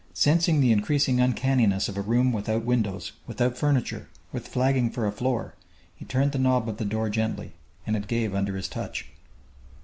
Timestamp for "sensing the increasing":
0.15-1.19